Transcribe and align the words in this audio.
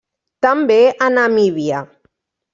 També 0.45 0.77
a 1.09 1.11
Namíbia. 1.17 1.85